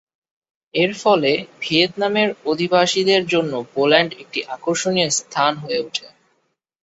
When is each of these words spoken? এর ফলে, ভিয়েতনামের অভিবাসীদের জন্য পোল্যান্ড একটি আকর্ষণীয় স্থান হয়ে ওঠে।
এর 0.73 0.91
ফলে, 0.93 1.31
ভিয়েতনামের 1.61 2.29
অভিবাসীদের 2.45 3.21
জন্য 3.25 3.53
পোল্যান্ড 3.73 4.11
একটি 4.13 4.39
আকর্ষণীয় 4.47 5.09
স্থান 5.19 5.51
হয়ে 5.57 5.79
ওঠে। 5.79 6.07